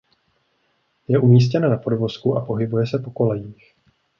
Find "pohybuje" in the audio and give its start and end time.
2.45-2.87